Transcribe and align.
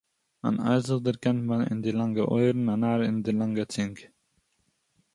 אַן 0.45 0.55
אייזל 0.67 0.99
דערקענט 1.05 1.41
מען 1.47 1.61
אין 1.69 1.77
די 1.83 1.91
לאַנגע 1.97 2.23
אויערן, 2.33 2.65
אַ 2.73 2.79
נאַר 2.83 2.99
אין 3.07 3.17
דער 3.23 3.37
לאַנגער 3.39 3.67
צונג. 3.73 3.95